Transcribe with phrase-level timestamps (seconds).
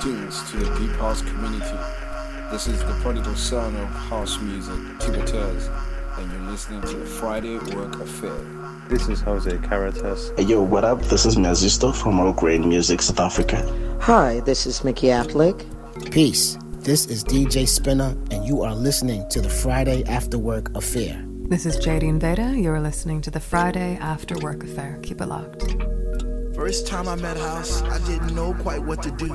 [0.00, 1.78] Greetings to the Deep House community.
[2.50, 5.70] This is the prodigal son of house music, Tibeters,
[6.18, 8.36] and you're listening to the Friday Work Affair.
[8.88, 10.32] This is Jose Caritas.
[10.36, 11.00] Hey, yo, what up?
[11.02, 13.98] This is Mazisto from All Grain Music South Africa.
[14.02, 15.64] Hi, this is Mickey Affleck.
[16.10, 16.58] Peace.
[16.80, 21.24] This is DJ Spinner, and you are listening to the Friday After Work Affair.
[21.48, 22.54] This is Jadine Veda.
[22.54, 24.98] You're listening to the Friday After Work Affair.
[25.02, 25.74] Keep it locked.
[26.54, 29.34] First time I met House, I didn't know quite what to do.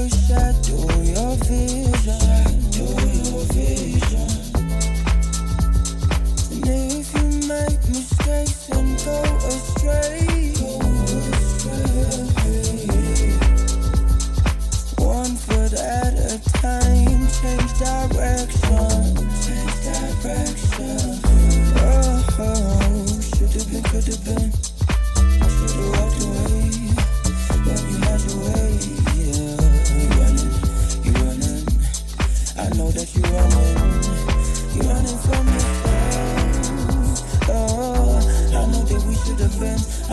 [0.00, 0.72] push that to
[1.04, 2.49] your vision.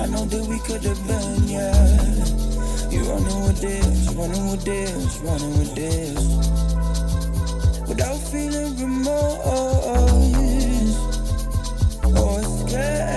[0.10, 2.26] know that we could have been, yeah.
[2.90, 6.18] You running with this, running with this, running with this.
[7.88, 9.40] Without feeling remorse
[12.16, 13.08] or scared.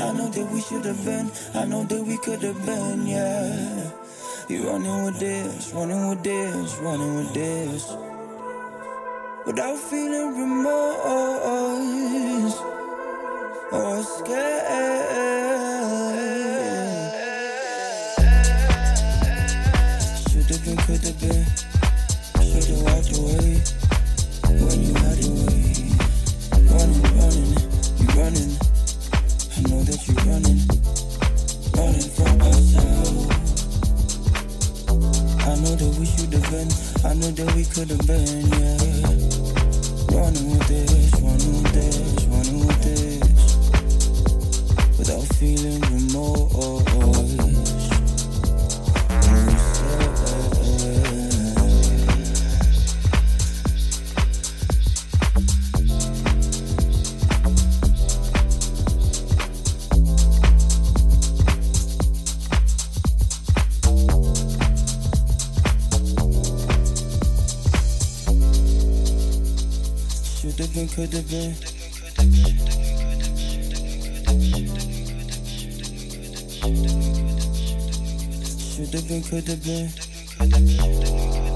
[0.00, 3.90] I know that we should have been, I know that we could have been, yeah.
[4.48, 7.96] You running with this, running with this, running with this.
[9.46, 10.96] Without feeling remorse
[13.72, 14.65] or scared.
[37.76, 38.55] couldn't burn
[70.96, 71.54] could have been.
[78.56, 81.55] Should have been, could have been.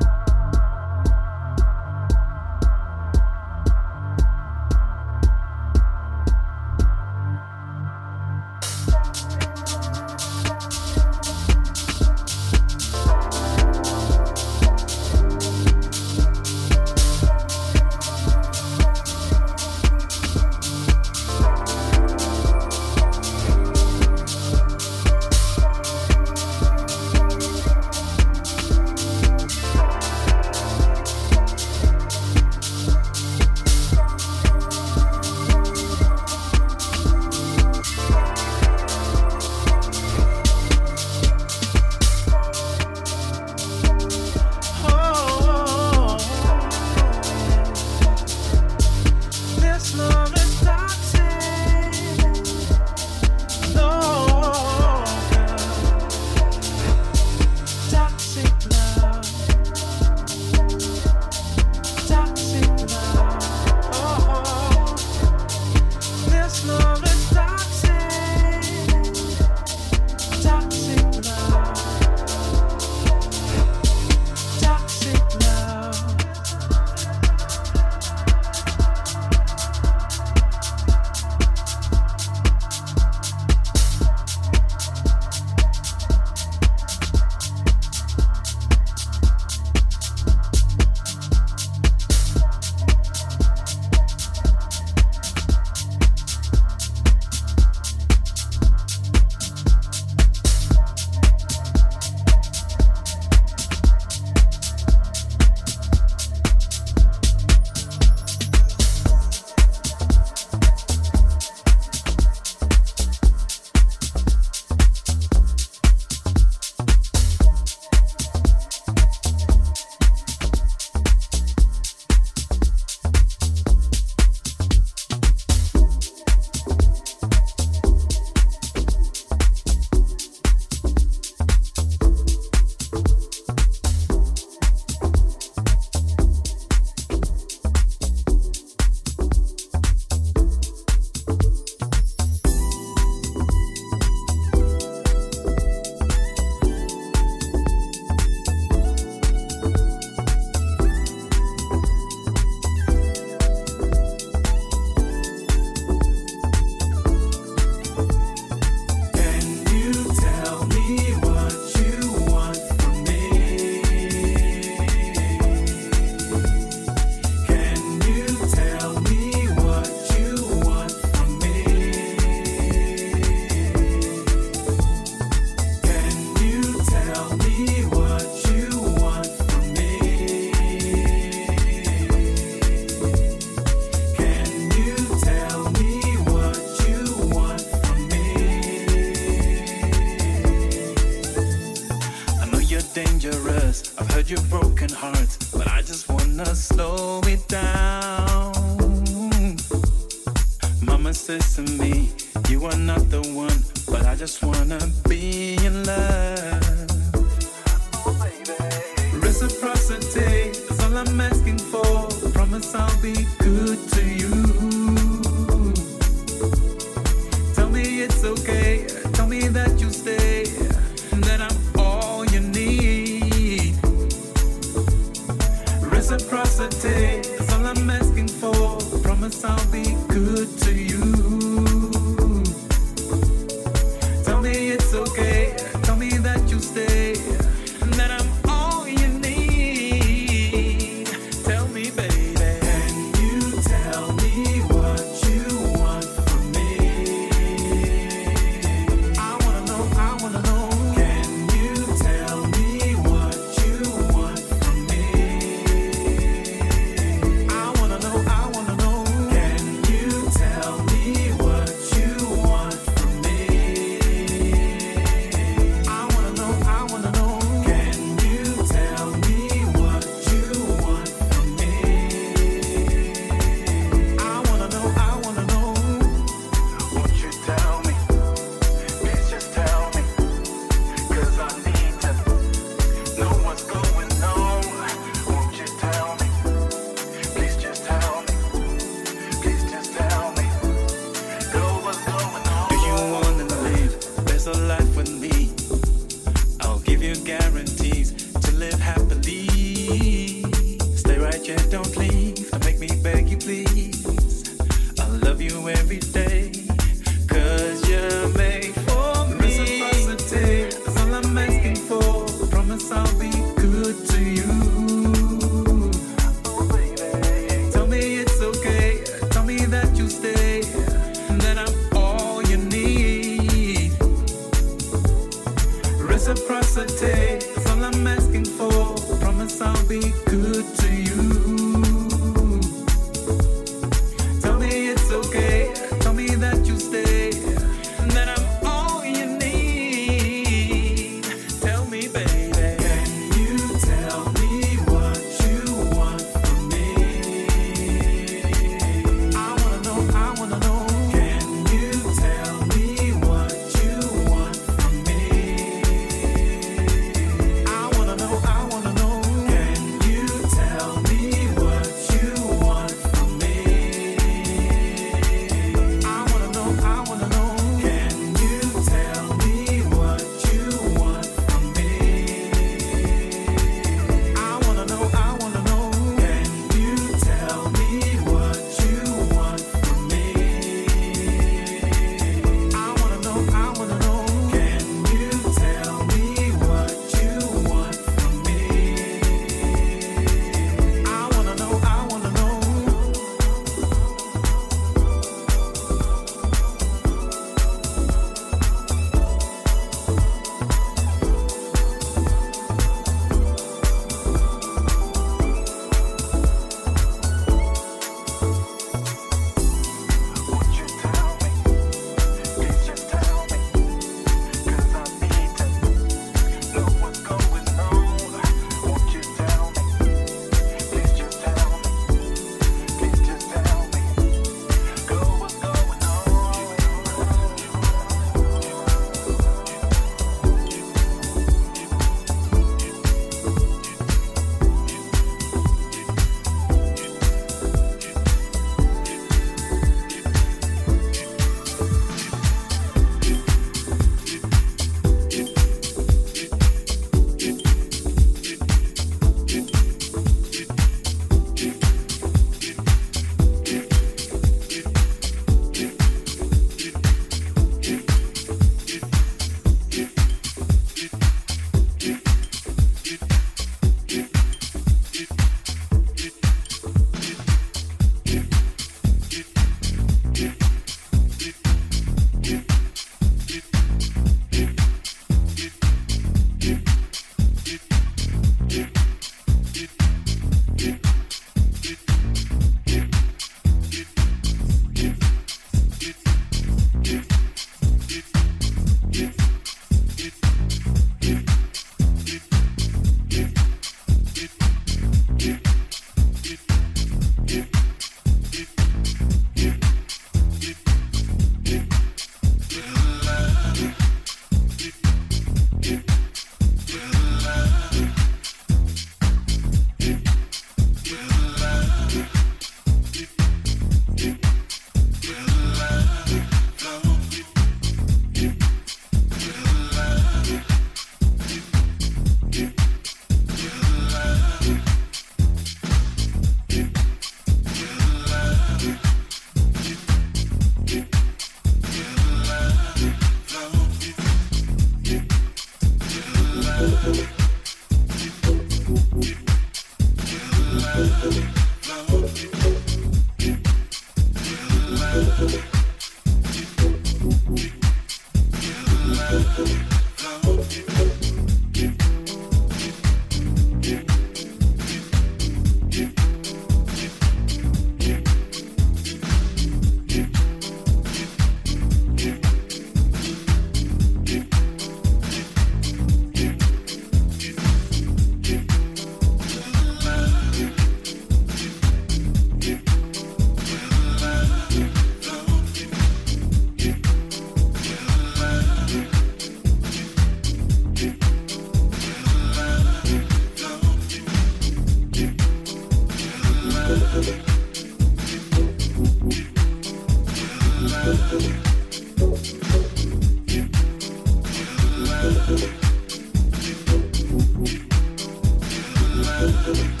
[599.63, 600.00] Thank you.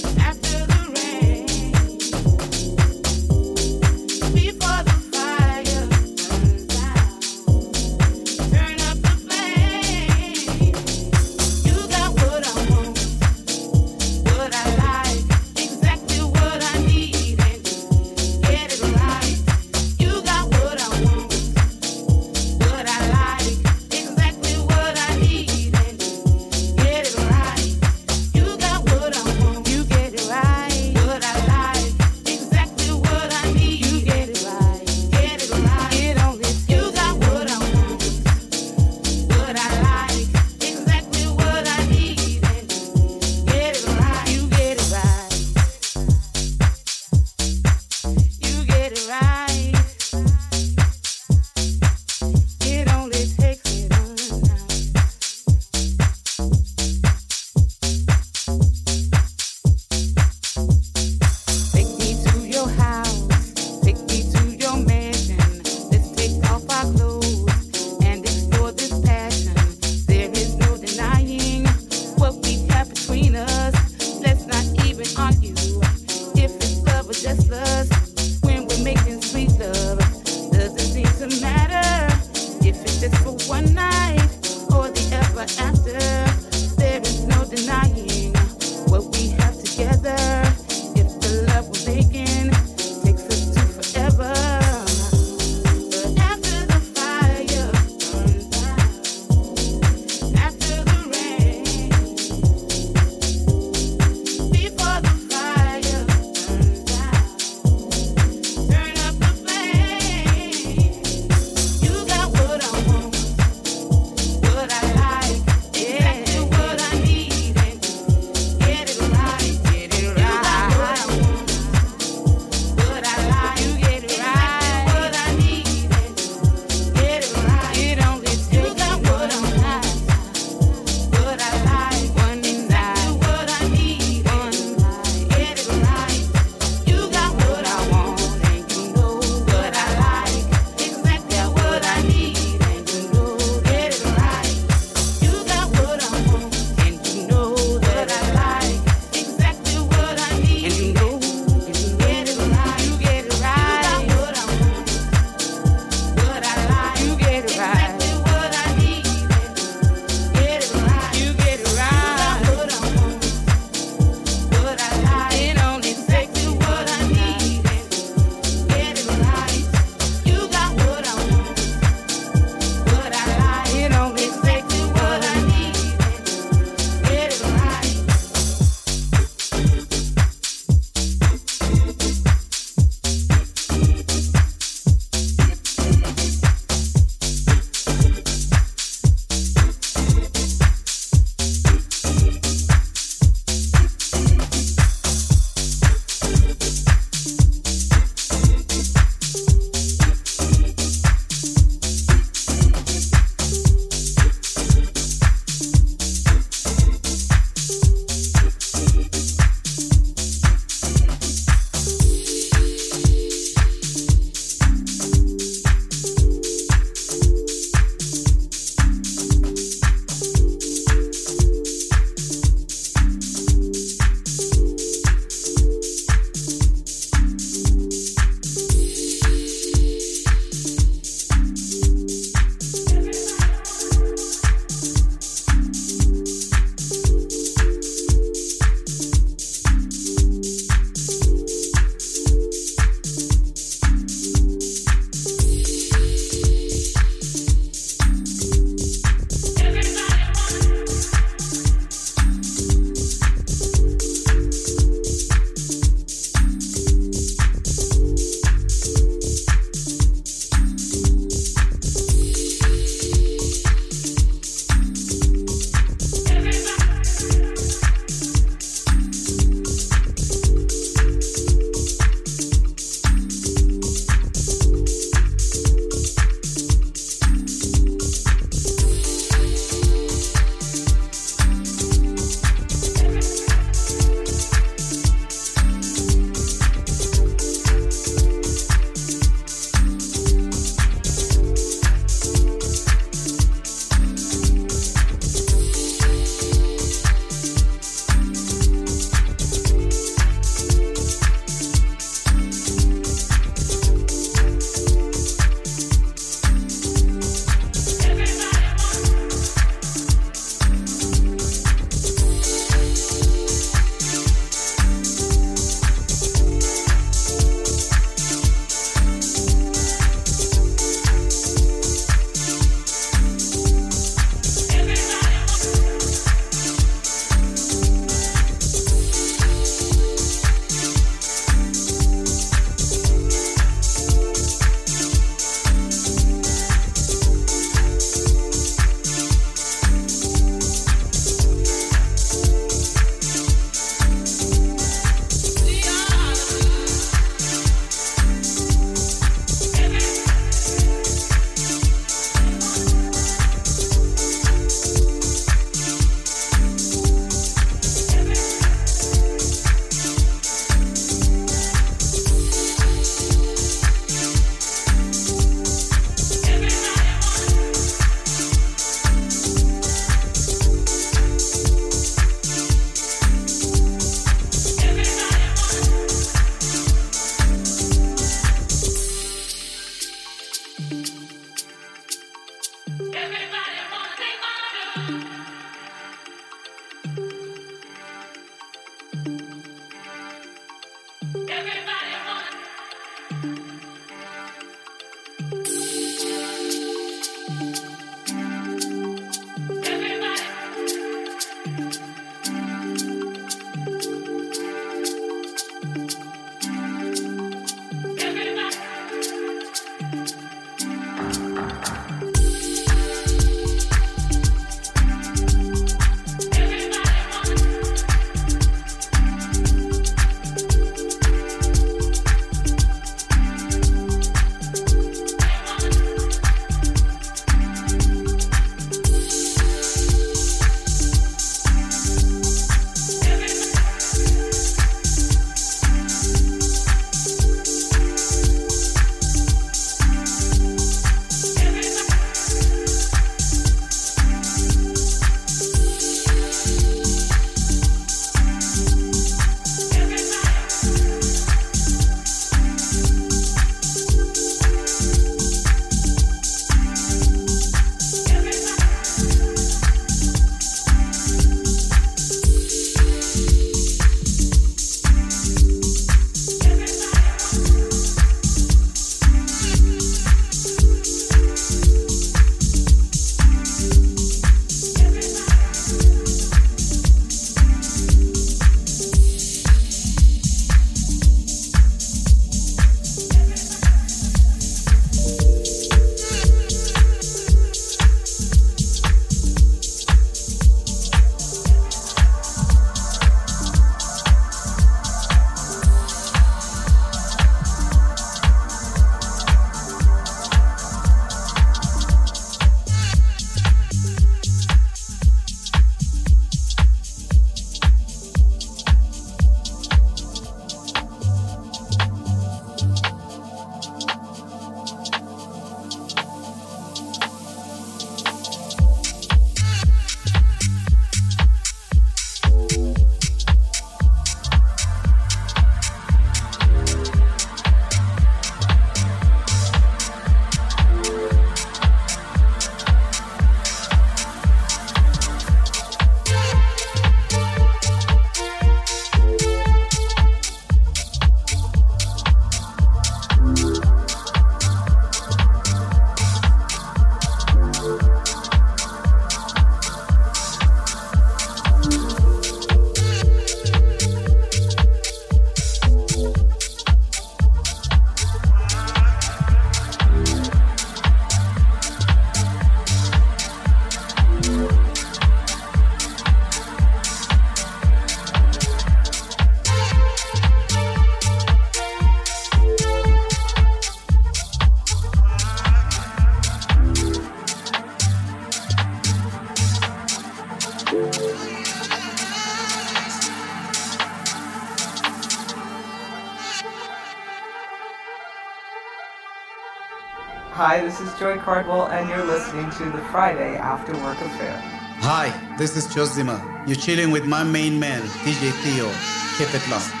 [591.21, 594.57] Joy Cardwell, and you're listening to the Friday After Work Affair.
[595.01, 596.41] Hi, this is Josima.
[596.65, 598.89] You're chilling with my main man, DJ Theo.
[599.37, 600.00] Keep it locked.